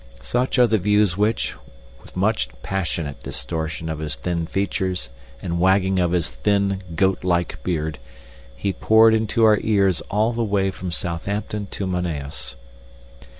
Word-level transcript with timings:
Such 0.19 0.57
are 0.57 0.65
the 0.65 0.79
views 0.79 1.15
which, 1.15 1.53
with 2.01 2.15
much 2.15 2.49
passionate 2.63 3.21
distortion 3.21 3.87
of 3.87 3.99
his 3.99 4.15
thin 4.15 4.47
features 4.47 5.09
and 5.43 5.59
wagging 5.59 5.99
of 5.99 6.11
his 6.11 6.27
thin, 6.27 6.81
goat 6.95 7.23
like 7.23 7.63
beard, 7.63 7.99
he 8.55 8.73
poured 8.73 9.13
into 9.13 9.43
our 9.45 9.59
ears 9.61 10.01
all 10.09 10.33
the 10.33 10.43
way 10.43 10.71
from 10.71 10.89
Southampton 10.89 11.67
to 11.67 11.85
Manaos. 11.85 12.55